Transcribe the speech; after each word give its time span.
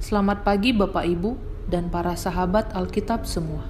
Selamat 0.00 0.42
pagi 0.42 0.72
Bapak 0.74 1.06
Ibu 1.06 1.30
dan 1.70 1.92
para 1.92 2.16
sahabat 2.18 2.74
Alkitab 2.74 3.28
semua. 3.28 3.62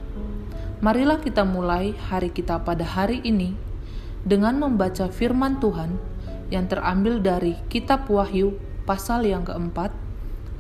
Marilah 0.81 1.21
kita 1.21 1.45
mulai 1.45 1.93
hari 2.09 2.33
kita 2.33 2.63
pada 2.65 2.87
hari 2.87 3.21
ini 3.21 3.53
dengan 4.25 4.57
membaca 4.57 5.13
firman 5.13 5.61
Tuhan 5.61 6.01
yang 6.49 6.65
terambil 6.65 7.21
dari 7.21 7.59
kitab 7.69 8.09
Wahyu 8.09 8.57
pasal 8.89 9.29
yang 9.29 9.45
keempat 9.45 9.93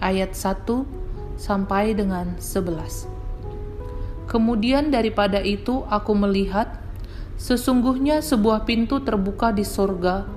ayat 0.04 0.36
1 0.36 0.68
sampai 1.41 1.96
dengan 1.96 2.36
11. 2.36 3.09
Kemudian 4.29 4.93
daripada 4.93 5.41
itu 5.41 5.82
aku 5.88 6.12
melihat 6.14 6.79
sesungguhnya 7.41 8.20
sebuah 8.20 8.68
pintu 8.68 9.00
terbuka 9.00 9.50
di 9.50 9.64
sorga 9.64 10.29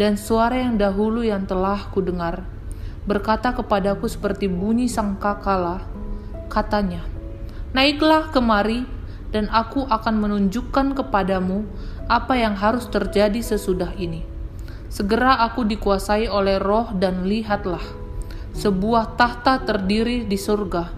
dan 0.00 0.16
suara 0.16 0.56
yang 0.56 0.80
dahulu 0.80 1.20
yang 1.20 1.44
telah 1.44 1.88
kudengar 1.92 2.44
berkata 3.02 3.50
kepadaku 3.50 4.06
seperti 4.06 4.46
bunyi 4.46 4.86
sangkakala, 4.86 5.82
katanya, 6.46 7.02
Naiklah 7.72 8.30
kemari, 8.30 8.84
dan 9.32 9.48
aku 9.48 9.88
akan 9.88 10.20
menunjukkan 10.20 10.92
kepadamu 10.92 11.64
apa 12.04 12.36
yang 12.36 12.52
harus 12.52 12.84
terjadi 12.92 13.40
sesudah 13.40 13.96
ini. 13.96 14.22
Segera 14.92 15.40
aku 15.40 15.64
dikuasai 15.64 16.28
oleh 16.28 16.60
roh 16.60 16.92
dan 16.92 17.24
lihatlah, 17.24 17.82
sebuah 18.52 19.16
tahta 19.16 19.64
terdiri 19.64 20.28
di 20.28 20.36
surga, 20.36 20.92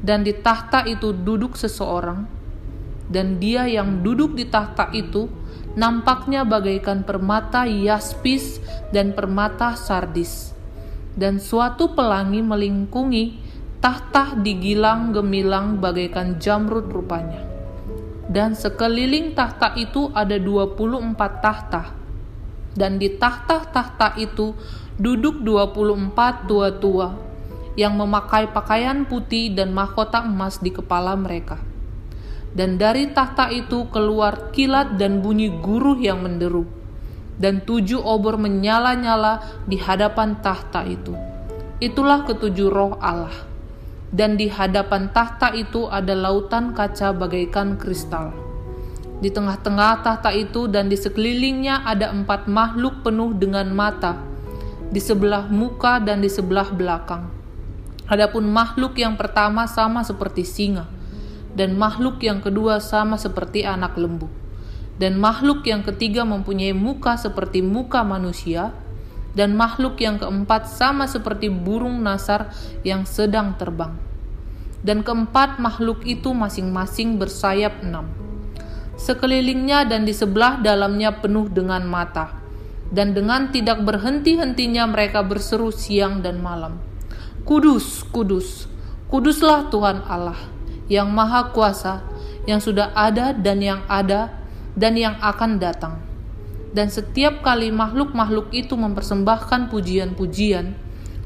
dan 0.00 0.24
di 0.24 0.32
tahta 0.32 0.88
itu 0.88 1.12
duduk 1.12 1.52
seseorang, 1.54 2.24
dan 3.12 3.36
dia 3.36 3.68
yang 3.68 4.00
duduk 4.00 4.32
di 4.34 4.48
tahta 4.48 4.88
itu 4.96 5.28
nampaknya 5.76 6.42
bagaikan 6.42 7.04
permata 7.04 7.68
yaspis 7.68 8.58
dan 8.90 9.12
permata 9.12 9.76
sardis 9.76 10.56
dan 11.16 11.40
suatu 11.40 11.96
pelangi 11.96 12.44
melingkungi 12.44 13.24
tahta 13.80 14.36
digilang 14.36 15.16
gemilang 15.16 15.80
bagaikan 15.80 16.36
jamrut 16.36 16.92
rupanya. 16.92 17.40
Dan 18.26 18.52
sekeliling 18.52 19.32
tahta 19.32 19.72
itu 19.80 20.12
ada 20.12 20.36
24 20.36 21.16
tahta. 21.40 21.94
Dan 22.76 23.00
di 23.00 23.16
tahta-tahta 23.16 24.20
itu 24.20 24.52
duduk 25.00 25.40
24 25.40 26.44
tua-tua 26.44 27.08
yang 27.78 27.96
memakai 27.96 28.52
pakaian 28.52 29.08
putih 29.08 29.54
dan 29.56 29.72
mahkota 29.72 30.20
emas 30.26 30.60
di 30.60 30.68
kepala 30.68 31.16
mereka. 31.16 31.56
Dan 32.56 32.80
dari 32.80 33.12
tahta 33.12 33.52
itu 33.52 33.84
keluar 33.92 34.48
kilat 34.56 34.96
dan 34.96 35.20
bunyi 35.20 35.52
guruh 35.52 36.00
yang 36.00 36.24
menderu 36.24 36.64
dan 37.36 37.60
tujuh 37.62 38.00
obor 38.00 38.40
menyala-nyala 38.40 39.44
di 39.68 39.76
hadapan 39.76 40.40
tahta 40.40 40.84
itu. 40.88 41.12
Itulah 41.78 42.24
ketujuh 42.24 42.68
roh 42.72 42.96
Allah. 43.00 43.32
Dan 44.08 44.40
di 44.40 44.48
hadapan 44.48 45.12
tahta 45.12 45.52
itu 45.52 45.90
ada 45.90 46.16
lautan 46.16 46.72
kaca 46.72 47.12
bagaikan 47.12 47.76
kristal. 47.76 48.32
Di 49.20 49.28
tengah-tengah 49.28 50.00
tahta 50.00 50.30
itu 50.32 50.68
dan 50.70 50.88
di 50.88 50.96
sekelilingnya 50.96 51.84
ada 51.84 52.12
empat 52.12 52.48
makhluk 52.48 53.04
penuh 53.04 53.36
dengan 53.36 53.68
mata, 53.72 54.16
di 54.88 55.00
sebelah 55.02 55.50
muka 55.50 56.00
dan 56.00 56.22
di 56.22 56.30
sebelah 56.30 56.70
belakang. 56.70 57.28
Adapun 58.06 58.46
makhluk 58.46 58.94
yang 58.96 59.18
pertama 59.18 59.66
sama 59.66 60.06
seperti 60.06 60.46
singa, 60.46 60.86
dan 61.56 61.74
makhluk 61.80 62.20
yang 62.20 62.44
kedua 62.44 62.78
sama 62.78 63.16
seperti 63.16 63.64
anak 63.64 63.96
lembu 63.96 64.28
dan 64.96 65.20
makhluk 65.20 65.64
yang 65.68 65.84
ketiga 65.84 66.24
mempunyai 66.24 66.72
muka 66.72 67.20
seperti 67.20 67.60
muka 67.60 68.00
manusia, 68.00 68.72
dan 69.36 69.52
makhluk 69.52 70.00
yang 70.00 70.16
keempat 70.16 70.64
sama 70.64 71.04
seperti 71.04 71.52
burung 71.52 72.00
nasar 72.00 72.48
yang 72.80 73.04
sedang 73.04 73.52
terbang. 73.60 73.92
Dan 74.80 75.04
keempat 75.04 75.60
makhluk 75.60 76.08
itu 76.08 76.32
masing-masing 76.32 77.20
bersayap 77.20 77.84
enam. 77.84 78.08
Sekelilingnya 78.96 79.84
dan 79.84 80.08
di 80.08 80.16
sebelah 80.16 80.56
dalamnya 80.64 81.20
penuh 81.20 81.52
dengan 81.52 81.84
mata, 81.84 82.32
dan 82.88 83.12
dengan 83.12 83.52
tidak 83.52 83.84
berhenti-hentinya 83.84 84.88
mereka 84.88 85.20
berseru 85.20 85.68
siang 85.68 86.24
dan 86.24 86.40
malam. 86.40 86.80
Kudus, 87.44 88.00
kudus, 88.08 88.64
kuduslah 89.12 89.68
Tuhan 89.68 90.00
Allah, 90.08 90.40
yang 90.86 91.10
maha 91.10 91.50
kuasa, 91.50 92.02
yang 92.46 92.62
sudah 92.62 92.94
ada 92.94 93.34
dan 93.34 93.58
yang 93.58 93.82
ada, 93.90 94.30
dan 94.78 94.94
yang 94.94 95.18
akan 95.18 95.58
datang. 95.58 95.98
Dan 96.70 96.92
setiap 96.92 97.40
kali 97.40 97.72
makhluk-makhluk 97.72 98.52
itu 98.52 98.76
mempersembahkan 98.76 99.72
pujian-pujian 99.72 100.76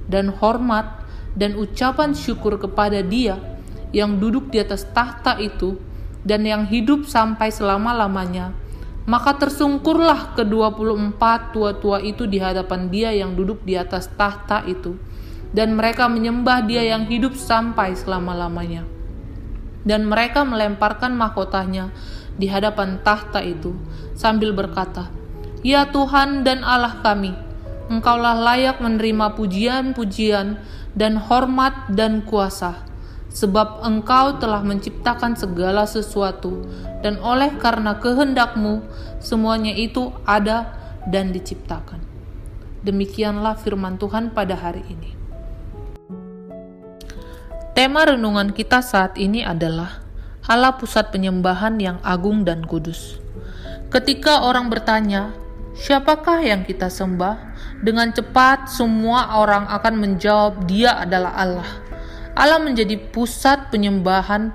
dan 0.06 0.30
hormat 0.38 1.02
dan 1.34 1.58
ucapan 1.58 2.14
syukur 2.14 2.58
kepada 2.58 3.02
Dia 3.02 3.38
yang 3.90 4.22
duduk 4.22 4.54
di 4.54 4.62
atas 4.62 4.86
tahta 4.94 5.38
itu 5.42 5.78
dan 6.22 6.44
yang 6.46 6.68
hidup 6.68 7.08
sampai 7.08 7.50
selama-lamanya, 7.50 8.52
maka 9.08 9.34
tersungkurlah 9.34 10.36
ke-24 10.36 11.22
tua-tua 11.50 11.98
itu 12.04 12.28
di 12.28 12.38
hadapan 12.38 12.92
Dia 12.92 13.10
yang 13.10 13.34
duduk 13.34 13.64
di 13.64 13.74
atas 13.74 14.06
tahta 14.14 14.62
itu, 14.68 15.00
dan 15.50 15.74
mereka 15.74 16.06
menyembah 16.06 16.62
Dia 16.68 16.84
yang 16.84 17.08
hidup 17.08 17.34
sampai 17.34 17.96
selama-lamanya. 17.96 18.99
Dan 19.80 20.08
mereka 20.08 20.44
melemparkan 20.44 21.16
mahkotanya 21.16 21.88
di 22.36 22.48
hadapan 22.48 23.00
tahta 23.00 23.40
itu 23.44 23.76
sambil 24.16 24.52
berkata, 24.52 25.08
"Ya 25.64 25.88
Tuhan 25.88 26.44
dan 26.44 26.64
Allah 26.64 27.00
kami, 27.00 27.36
Engkaulah 27.90 28.38
layak 28.38 28.78
menerima 28.78 29.34
pujian-pujian 29.34 30.62
dan 30.94 31.18
hormat 31.18 31.90
dan 31.90 32.22
kuasa, 32.22 32.86
sebab 33.34 33.82
Engkau 33.82 34.38
telah 34.38 34.62
menciptakan 34.62 35.34
segala 35.34 35.90
sesuatu, 35.90 36.62
dan 37.02 37.18
oleh 37.18 37.50
karena 37.58 37.98
kehendakmu 37.98 38.86
semuanya 39.18 39.74
itu 39.74 40.14
ada 40.22 40.70
dan 41.10 41.34
diciptakan." 41.34 42.00
Demikianlah 42.80 43.60
firman 43.60 44.00
Tuhan 44.00 44.32
pada 44.32 44.56
hari 44.56 44.80
ini. 44.88 45.19
Tema 47.80 48.04
renungan 48.04 48.52
kita 48.52 48.84
saat 48.84 49.16
ini 49.16 49.40
adalah 49.40 50.04
Allah 50.44 50.76
pusat 50.76 51.16
penyembahan 51.16 51.80
yang 51.80 51.96
agung 52.04 52.44
dan 52.44 52.60
kudus. 52.60 53.16
Ketika 53.88 54.44
orang 54.44 54.68
bertanya, 54.68 55.32
"Siapakah 55.80 56.44
yang 56.44 56.68
kita 56.68 56.92
sembah?" 56.92 57.40
dengan 57.80 58.12
cepat 58.12 58.68
semua 58.68 59.32
orang 59.32 59.64
akan 59.64 59.96
menjawab, 59.96 60.68
"Dia 60.68 61.00
adalah 61.00 61.32
Allah." 61.32 61.70
Allah 62.36 62.60
menjadi 62.60 63.00
pusat 63.00 63.72
penyembahan 63.72 64.52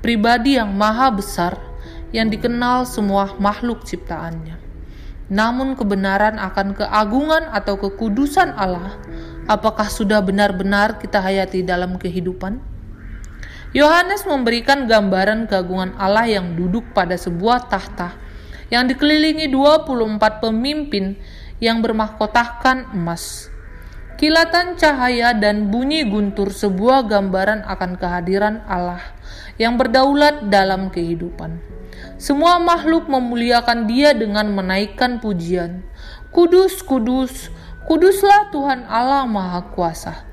pribadi 0.00 0.56
yang 0.56 0.72
maha 0.72 1.12
besar 1.12 1.60
yang 2.08 2.32
dikenal 2.32 2.88
semua 2.88 3.36
makhluk 3.36 3.84
ciptaannya. 3.84 4.56
Namun 5.28 5.76
kebenaran 5.76 6.40
akan 6.40 6.72
keagungan 6.72 7.52
atau 7.52 7.76
kekudusan 7.76 8.56
Allah, 8.56 8.96
apakah 9.50 9.90
sudah 9.90 10.22
benar-benar 10.22 11.02
kita 11.02 11.18
hayati 11.18 11.66
dalam 11.66 11.98
kehidupan? 11.98 12.62
Yohanes 13.74 14.22
memberikan 14.22 14.86
gambaran 14.86 15.50
keagungan 15.50 15.98
Allah 15.98 16.30
yang 16.30 16.54
duduk 16.54 16.94
pada 16.94 17.18
sebuah 17.18 17.66
tahta 17.66 18.14
yang 18.70 18.86
dikelilingi 18.86 19.50
24 19.50 20.42
pemimpin 20.42 21.18
yang 21.58 21.82
bermahkotakan 21.82 22.94
emas. 22.94 23.50
Kilatan 24.18 24.78
cahaya 24.78 25.34
dan 25.34 25.72
bunyi 25.72 26.06
guntur 26.06 26.54
sebuah 26.54 27.08
gambaran 27.10 27.66
akan 27.66 27.90
kehadiran 27.98 28.62
Allah 28.68 29.02
yang 29.58 29.74
berdaulat 29.80 30.46
dalam 30.46 30.92
kehidupan. 30.92 31.58
Semua 32.20 32.60
makhluk 32.60 33.08
memuliakan 33.08 33.88
Dia 33.88 34.12
dengan 34.12 34.52
menaikkan 34.52 35.24
pujian. 35.24 35.80
Kudus, 36.36 36.84
kudus, 36.84 37.48
kuduslah 37.86 38.52
Tuhan 38.52 38.84
Allah 38.88 39.24
Maha 39.24 39.64
Kuasa. 39.72 40.26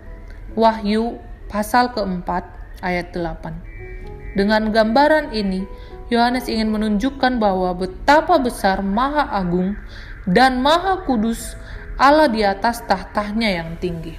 Wahyu 0.58 1.22
pasal 1.48 1.94
keempat 1.94 2.44
ayat 2.82 3.14
8. 3.14 4.38
Dengan 4.38 4.70
gambaran 4.70 5.34
ini, 5.34 5.66
Yohanes 6.08 6.48
ingin 6.48 6.72
menunjukkan 6.72 7.38
bahwa 7.42 7.76
betapa 7.76 8.40
besar 8.40 8.80
maha 8.80 9.28
agung 9.34 9.76
dan 10.24 10.64
maha 10.64 11.04
kudus 11.04 11.60
Allah 11.98 12.30
di 12.32 12.46
atas 12.46 12.86
tahtanya 12.86 13.50
yang 13.64 13.76
tinggi. 13.82 14.16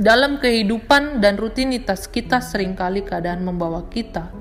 Dalam 0.00 0.38
kehidupan 0.38 1.18
dan 1.18 1.36
rutinitas 1.36 2.08
kita 2.08 2.40
sering 2.40 2.78
kali 2.78 3.04
keadaan 3.04 3.44
membawa 3.44 3.84
kita 3.90 4.32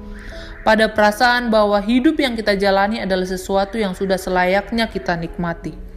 pada 0.62 0.88
perasaan 0.92 1.50
bahwa 1.50 1.82
hidup 1.82 2.22
yang 2.22 2.38
kita 2.38 2.54
jalani 2.56 3.02
adalah 3.02 3.26
sesuatu 3.26 3.76
yang 3.76 3.98
sudah 3.98 4.16
selayaknya 4.16 4.88
kita 4.88 5.18
nikmati. 5.18 5.89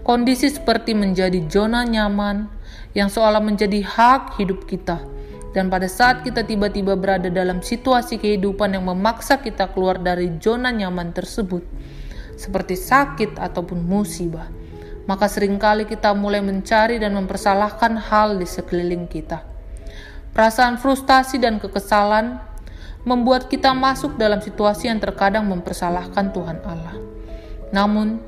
Kondisi 0.00 0.48
seperti 0.48 0.96
menjadi 0.96 1.44
zona 1.46 1.84
nyaman 1.84 2.48
yang 2.96 3.12
seolah 3.12 3.40
menjadi 3.44 3.84
hak 3.84 4.40
hidup 4.40 4.64
kita 4.64 4.98
dan 5.50 5.66
pada 5.66 5.90
saat 5.90 6.22
kita 6.22 6.46
tiba-tiba 6.46 6.94
berada 6.94 7.26
dalam 7.26 7.58
situasi 7.58 8.22
kehidupan 8.22 8.78
yang 8.78 8.86
memaksa 8.86 9.42
kita 9.42 9.66
keluar 9.74 9.98
dari 9.98 10.30
zona 10.38 10.70
nyaman 10.70 11.10
tersebut, 11.10 11.66
seperti 12.38 12.78
sakit 12.78 13.34
ataupun 13.34 13.82
musibah, 13.82 14.46
maka 15.10 15.26
sering 15.26 15.58
kali 15.58 15.90
kita 15.90 16.14
mulai 16.14 16.38
mencari 16.38 17.02
dan 17.02 17.18
mempersalahkan 17.18 17.98
hal 17.98 18.38
di 18.38 18.46
sekeliling 18.46 19.10
kita. 19.10 19.42
Perasaan 20.30 20.78
frustasi 20.78 21.42
dan 21.42 21.58
kekesalan 21.58 22.38
membuat 23.02 23.50
kita 23.50 23.74
masuk 23.74 24.14
dalam 24.14 24.38
situasi 24.38 24.86
yang 24.86 25.02
terkadang 25.02 25.50
mempersalahkan 25.50 26.30
Tuhan 26.30 26.62
Allah. 26.62 26.94
Namun, 27.74 28.22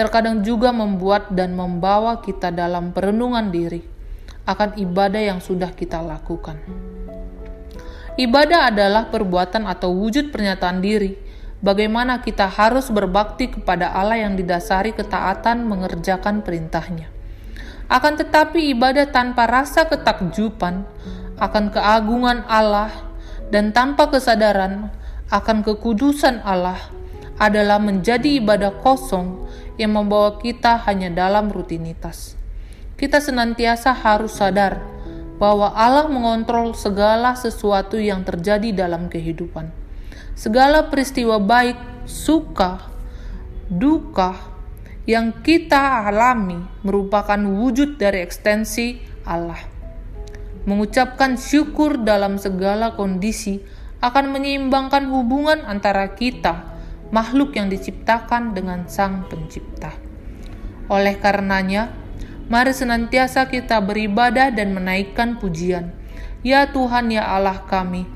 terkadang 0.00 0.40
juga 0.40 0.72
membuat 0.72 1.28
dan 1.28 1.52
membawa 1.52 2.24
kita 2.24 2.48
dalam 2.48 2.96
perenungan 2.96 3.52
diri 3.52 3.84
akan 4.48 4.80
ibadah 4.80 5.20
yang 5.20 5.44
sudah 5.44 5.76
kita 5.76 6.00
lakukan. 6.00 6.56
Ibadah 8.16 8.72
adalah 8.72 9.12
perbuatan 9.12 9.68
atau 9.68 9.92
wujud 9.92 10.32
pernyataan 10.32 10.80
diri 10.80 11.20
bagaimana 11.60 12.24
kita 12.24 12.48
harus 12.48 12.88
berbakti 12.88 13.52
kepada 13.52 13.92
Allah 13.92 14.24
yang 14.24 14.40
didasari 14.40 14.96
ketaatan 14.96 15.68
mengerjakan 15.68 16.40
perintahnya. 16.40 17.12
Akan 17.92 18.16
tetapi 18.16 18.72
ibadah 18.72 19.04
tanpa 19.12 19.44
rasa 19.44 19.84
ketakjuban 19.84 20.88
akan 21.36 21.64
keagungan 21.68 22.48
Allah 22.48 22.88
dan 23.52 23.76
tanpa 23.76 24.08
kesadaran 24.08 24.88
akan 25.28 25.60
kekudusan 25.60 26.40
Allah 26.40 26.80
adalah 27.40 27.80
menjadi 27.80 28.36
ibadah 28.36 28.76
kosong 28.84 29.48
yang 29.80 29.96
membawa 29.96 30.36
kita 30.36 30.76
hanya 30.84 31.08
dalam 31.08 31.48
rutinitas. 31.48 32.36
Kita 33.00 33.16
senantiasa 33.16 33.96
harus 33.96 34.36
sadar 34.36 34.84
bahwa 35.40 35.72
Allah 35.72 36.04
mengontrol 36.12 36.76
segala 36.76 37.32
sesuatu 37.32 37.96
yang 37.96 38.20
terjadi 38.28 38.76
dalam 38.76 39.08
kehidupan. 39.08 39.72
Segala 40.36 40.92
peristiwa 40.92 41.40
baik, 41.40 42.04
suka, 42.04 42.92
duka 43.72 44.36
yang 45.08 45.40
kita 45.40 46.04
alami 46.12 46.60
merupakan 46.84 47.40
wujud 47.40 47.96
dari 47.96 48.20
ekstensi 48.20 49.00
Allah. 49.24 49.64
Mengucapkan 50.68 51.40
syukur 51.40 52.04
dalam 52.04 52.36
segala 52.36 52.92
kondisi 52.92 53.64
akan 54.04 54.28
menyeimbangkan 54.36 55.08
hubungan 55.08 55.64
antara 55.64 56.12
kita 56.12 56.69
makhluk 57.10 57.58
yang 57.58 57.66
diciptakan 57.70 58.54
dengan 58.54 58.86
Sang 58.86 59.26
Pencipta. 59.26 59.94
Oleh 60.90 61.18
karenanya, 61.18 61.94
mari 62.50 62.74
senantiasa 62.74 63.46
kita 63.50 63.82
beribadah 63.82 64.50
dan 64.50 64.74
menaikkan 64.74 65.38
pujian. 65.38 65.94
Ya 66.42 66.70
Tuhan, 66.70 67.10
ya 67.14 67.26
Allah 67.26 67.62
kami, 67.66 68.06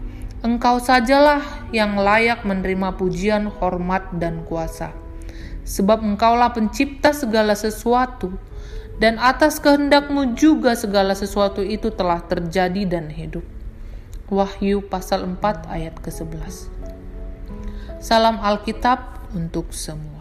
Engkau 0.44 0.76
sajalah 0.76 1.70
yang 1.74 1.98
layak 1.98 2.42
menerima 2.46 2.98
pujian, 2.98 3.48
hormat, 3.48 4.14
dan 4.18 4.42
kuasa. 4.46 4.92
Sebab 5.64 6.04
Engkaulah 6.04 6.52
pencipta 6.52 7.16
segala 7.16 7.56
sesuatu, 7.56 8.34
dan 9.00 9.18
atas 9.18 9.58
kehendakmu 9.58 10.38
juga 10.38 10.78
segala 10.78 11.18
sesuatu 11.18 11.64
itu 11.64 11.90
telah 11.90 12.22
terjadi 12.22 12.86
dan 12.86 13.10
hidup. 13.10 13.42
Wahyu 14.30 14.84
pasal 14.86 15.26
4 15.26 15.68
ayat 15.68 15.94
ke-11 16.00 16.73
Salam 18.04 18.36
Alkitab 18.36 19.32
untuk 19.32 19.72
semua. 19.72 20.13